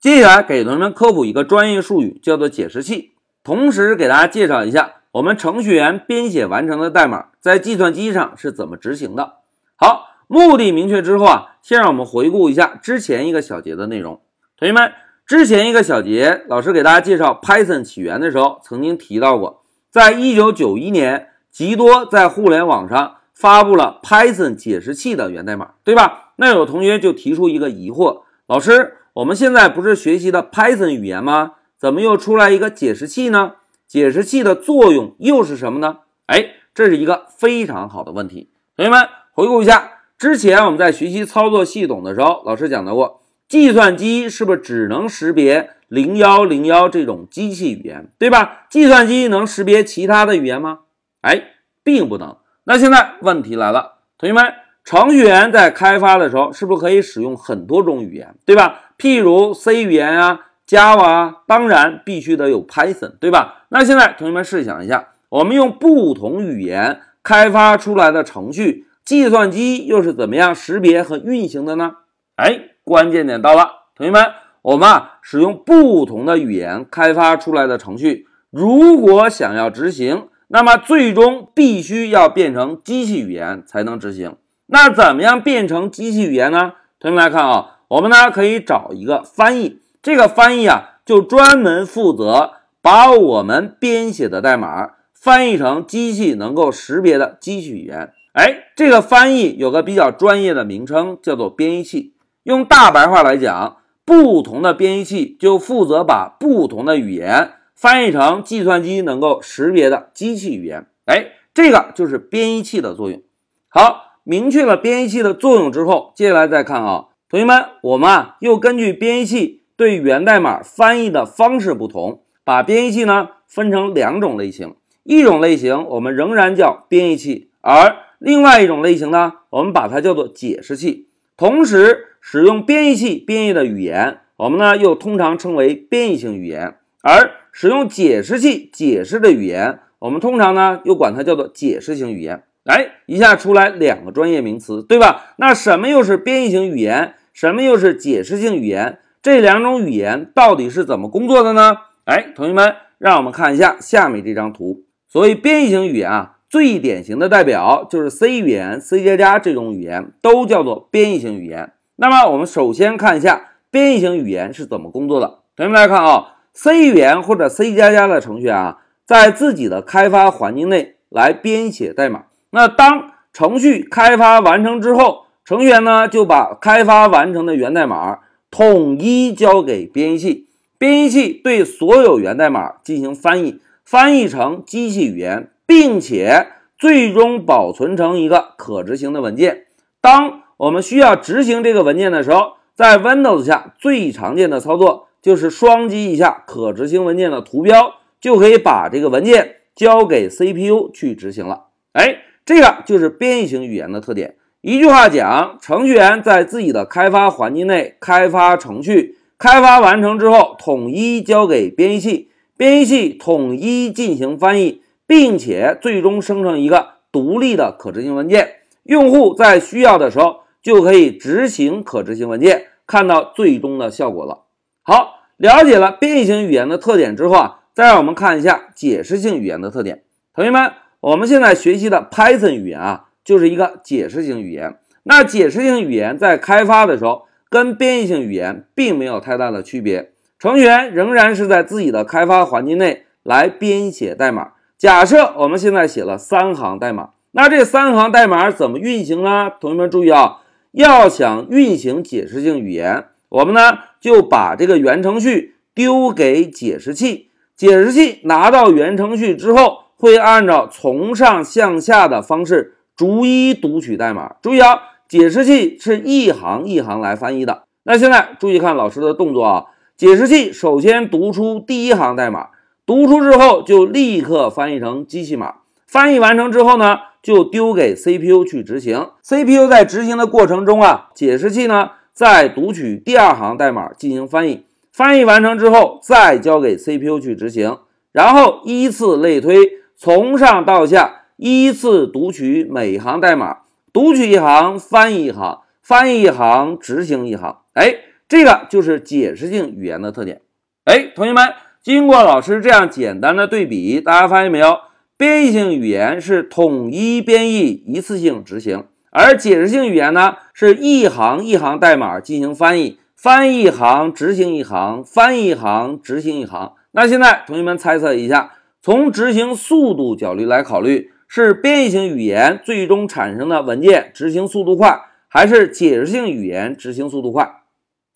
[0.00, 3.12] 接下来给同学们科普一个专业术语，叫做解释器。
[3.44, 9.34] 同时给大家介绍一下，我们程序员编写完成的代码在计算机上是怎么执行的。
[9.76, 14.22] 好，目的明确之后啊，先让我们回顾一下之前一个小节的内容。
[14.56, 14.90] 同学们，
[15.26, 26.32] 之前一个小节，老师给大家介绍 Python 起源的时候，曾经提到过，在一九九一年，吉多在互联网上发布了 Python 解释器的源代码，对吧？
[26.36, 28.96] 那有同学就提出一个疑惑，老师。
[29.14, 31.54] 我们现在不是学习的 Python 语言吗？
[31.76, 33.54] 怎么又出来一个解释器呢？
[33.88, 35.98] 解释器的作用又是什么呢？
[36.26, 38.50] 哎，这是一个非常好的问题。
[38.76, 48.66] 同学们回顾一下，之前我们在学习操作系统的时候，老师讲到过，计算机是不是只能识别零幺零幺这种机器语言，对吧？
[48.70, 50.80] 计算机能识别其他的语言吗？
[51.22, 51.42] 哎，
[51.82, 52.36] 并不能。
[52.62, 54.54] 那现在问题来了，同学们。
[54.82, 58.89] 程序员在开发的时候，是不是可以使用很多种语言，对吧？
[59.00, 63.64] 譬如 C 语言啊、Java 啊，当然必须得有 Python，对吧？
[63.70, 71.92] 那现在同学们试想一下，我们用不同语言开发出来的程序，计算机又是怎么样识别和运行的呢？
[72.36, 74.22] 哎，关键点到了，同学们，
[74.60, 84.36] 我们啊使用不同的语言开发出来的程序，如果想要执行，那么最终必须要变成机器语言才能执行。
[84.66, 86.74] 那怎么样变成机器语言呢？
[87.00, 98.12] 同学们来看啊，我们呢可以找一个翻译，这个翻译啊就专门负责把我们编写的代码翻译成机器能够识别的机器语言。
[98.32, 102.14] 哎，这个翻译有个比较专业的名称，叫做编译器。
[102.44, 110.86] 用大白话来讲，不同的编译器就负责把不同的语言翻译成计算机能够识别的机器语言。
[111.06, 113.20] 哎，这个就是编译器的作用。
[113.68, 114.06] 好。
[114.22, 124.74] 明确了编译器的作用之后，接下来再看啊，同学们，我们啊又根据编译器对源代码翻译的方式不同，把编译器呢分成两种类型。
[125.04, 131.06] 一种类型我们仍然叫编译器，而另外一种类型呢，我们把它叫做解释器。
[131.36, 142.42] 同时使用编译器编译的语言，我们呢又通常称为编译性语言；而使用解释器解释的语言，我们通常呢又管它叫做解释型语言。
[142.64, 145.32] 哎，一下出来两个专业名词，对吧？
[145.38, 148.98] 那什么又是编译型语言，什么又是解释性语言？
[149.22, 151.76] 这两种语言到底是怎么工作的呢？
[152.04, 154.84] 哎，同学们，让我们看一下下面这张图。
[155.06, 161.72] 所谓编译型语言啊，最典型的代表就是 C 语言、C 加加这种语言，都叫做编译型语言。
[161.96, 165.40] 那么我们首先看一下编译型语言是怎么工作的。
[165.54, 172.24] 同学们来看啊，C 语言或者 C 加加的程序员啊，在自己的开发环境内来编写代码。
[172.50, 178.20] 那当程序开发完成之后，程员呢就把开发完成的源代码
[178.52, 180.46] 统一交给编译器，
[180.78, 186.46] 编译器对所有源代码进行翻译，翻译成机器语言，并且
[186.78, 189.66] 最终保存成一个可执行的文件。
[190.00, 201.64] 当我们需要执行这个文件的时候，在 Windows 下最常见的操作就是双击一下可执行文件的图标，就可以把这个文件交给 CPU 去执行了。
[201.94, 202.18] 哎。
[202.42, 204.34] 这个就是编译型语言的特点。
[204.62, 218.56] 一句话讲，程序员在自己的开发环境内开发程序，开发完成之后，统一交给编译器，编译器统一进行翻译，并且最终生成一个独立的可执行文件。
[218.82, 224.40] 用户在需要的时候就可以执行可执行文件，看到最终的效果了。
[224.82, 230.02] 好，了解了编译型语言的特点之后啊，再让我们看一下解释性语言的特点。
[230.34, 230.70] 同学们。
[231.00, 234.74] 我们现在学习的 Python 语言啊，就是一个解释性语言。
[235.04, 240.10] 那解释性语言在开发的时候，跟编译性语言并没有太大的区别。
[240.36, 244.54] 程序员仍然是在自己的开发环境内来编写代码。
[244.76, 249.48] 假设我们现在写了三行代码，那这三行代码怎么运行呢？
[249.60, 250.38] 同学们注意啊，
[250.72, 259.84] 要想运行解释性语言，我们呢就把这个原程序丢给解释器，解释器拿到原程序之后。
[260.00, 264.34] 会按照从上向下的方式逐一读取代码。
[264.42, 267.62] 注意啊，解释器是一行一行来翻译的。
[267.84, 269.64] 那现在注意看老师的动作啊，
[269.96, 272.48] 解释器首先读出第一行代码，
[272.84, 275.54] 读出之后就立刻翻译成机器码。
[275.86, 279.08] 翻译完成之后呢，就丢给 CPU 去执行。
[279.22, 284.66] CPU 在执行的过程中啊，解释器呢再读取第二行代码进行翻译。
[284.92, 287.78] 翻译完成之后，再交给 CPU 去执行，
[288.12, 289.56] 然后依次类推。
[289.96, 293.60] 从上到下依次读取每行代码，
[293.94, 297.56] 读取一行翻译一行，翻译一行执行一行。
[297.72, 297.94] 哎，
[298.28, 300.42] 这个就是解释性语言的特点。
[300.84, 304.80] 哎，同学们，经过老师这样简单的对比，大家发现没有？
[305.16, 316.72] 编译性语言是统一编译、一次性执行，而解释性语言呢，是一行一行代码进行翻译，翻译一行执行一行，翻译一行执行一行。
[316.90, 318.52] 那现在同学们猜测一下，
[318.82, 325.02] 从执行速度角度来考虑，是编译性语言最终产生的文件执行速度快？
[325.28, 327.48] 还是解释性语言执行速度快？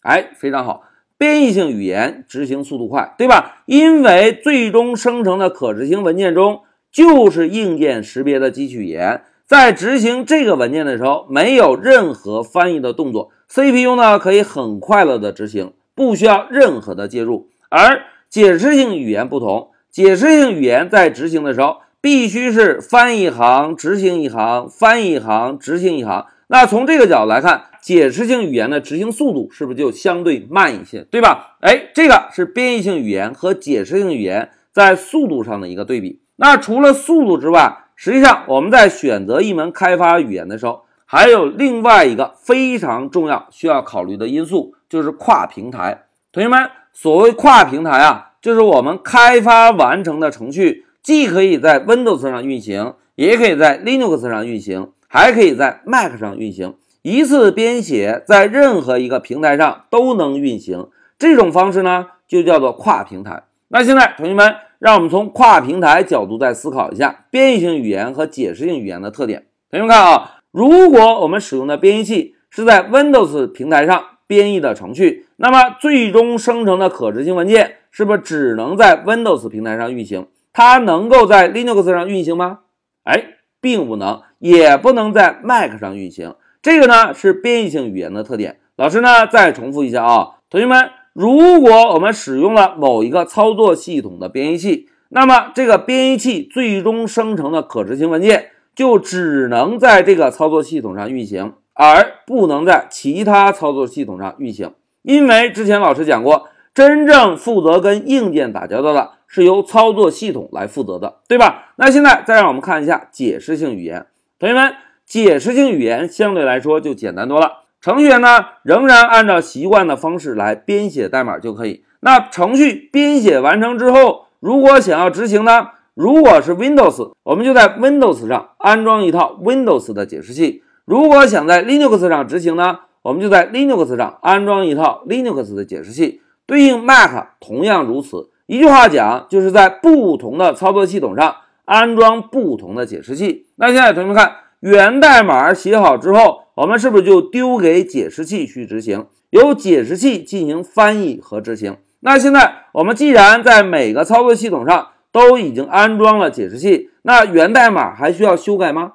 [0.00, 0.84] 哎，非常好，
[1.18, 3.64] 编译性语言执行速度快，对吧？
[3.66, 17.50] 因为最终生成的可执行文件中就是硬件识别的机器语言，在执行这个文件的时候，没有任何翻译的动作，CPU 呢可以很快乐的执行，不需要任何的介入。
[17.68, 26.26] 而解释性语言不同，解释性语言在执行的时候，必须是翻译一行执行一行，翻译一行执行一行。
[26.48, 31.56] 那从这个角度来看，解释性语言的执行速度是不是就相对慢一些，对吧？
[31.60, 36.20] 哎，这个是编译性语言和解释性语言在速度上的一个对比。
[36.34, 46.06] 那除了速度之外，实际上我们在选择一门开发语言的时候，还有另外一个非常重要需要考虑的因素，就是跨平台。
[46.32, 54.92] 同学们，所谓跨平台啊，就是我们开发完成的程序，既可以在 Windows 上运行，也可以在 Linux 上运行。
[55.14, 60.88] 还可以在 Mac 上运行，一次编写在任何一个平台上都能运行。
[61.18, 63.42] 这种方式呢，就叫做跨平台。
[63.68, 69.44] 那现在同学们，让我们从跨平台角度再思考一下编译性语言和解释性语言的特点。
[69.70, 80.26] 同学们看啊，如果我们使用的编译器是在 Windows 平台上编译的程序，那么最终生成的可执行文件是不是只能在 Windows 平台上运行？
[80.52, 82.60] 它能够在 Linux 上运行吗？
[83.04, 83.24] 哎。
[83.62, 86.34] 并不能，也不能在 Mac 上运行。
[86.60, 88.58] 这个呢是编译性语言的特点。
[88.74, 104.72] 老师呢再重复一下啊，同学们，如果我们使用了某一个操作系统的编译器，那么这个编译器最终生成的可执行文件就只能在这个操作系统上运行，而不能在其他操作系统上运行。
[105.02, 109.12] 因为之前老师讲过，真正负责跟硬件打交道的。
[109.34, 111.72] 是由操作系统来负责的，对吧？
[111.76, 114.04] 那现在再让我们看一下解释性语言。
[114.38, 114.74] 同学们，
[115.06, 117.62] 解释性语言相对来说就简单多了。
[117.80, 121.82] 程序员呢，仍然按照习惯的方式来编写代码就可以。
[122.00, 125.68] 那程序编写完成之后，如果想要执行呢？
[125.94, 136.20] 如果是 Windows，我们就在 Windows 上安装一套 Windows 的解释器；如果想在 Linux 上执行呢，我们就在 Linux 上安装一套 Linux 的解释器。
[136.44, 138.28] 对应 Mac 同样如此。
[138.52, 143.46] 一句话讲，就是在不同的操作系统上安装不同的解释器。
[143.56, 151.78] 那现在同学们看，源代码写好之后，我们是不是就丢给解释器去执行，由解释器进行翻译和执行？
[152.00, 158.92] 那现在我们既然在每个操作系统上都已经安装了解释器，那源代码还需要修改吗？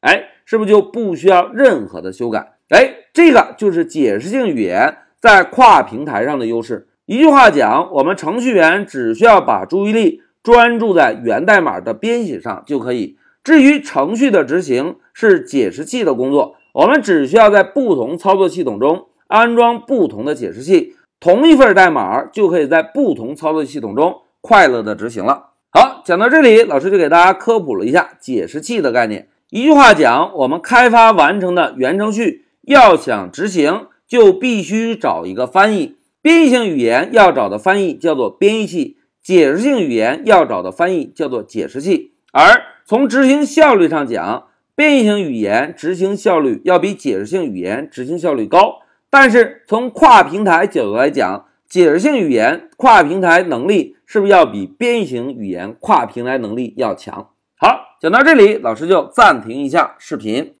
[0.00, 2.54] 哎，是不是就不需要任何的修改？
[2.70, 6.88] 哎，这个就是解释性语言在跨平台上的优势。
[7.06, 13.18] 一句话讲，我们程序员只需要把注意力专注在源代码的编写上就可以。
[13.42, 25.50] 至于程序的执行是解释器的工作，我们只需要在不同操作系统中安装不同的解释器，同一份代码就可以在不同操作系统中快乐的执行了。
[25.70, 29.28] 好，讲到这里，老师就给大家科普了一下解释器的概念。
[29.50, 35.96] 一句话讲，我们开发完成的源程序要想执行，就必须找一个翻译。
[36.24, 42.14] 编译性语言要找的翻译叫做编译器，解释性语言要找的翻译叫做解释器。
[42.32, 48.78] 而从执行效率上讲，编译性语言执行效率要比解释性语言执行效率高。
[49.10, 57.32] 但是从跨平台角度来讲，解释性语言跨平台能力是不是要比编译性语言跨平台能力要强？
[57.58, 60.52] 好，讲到这里，老师就暂停一下视频。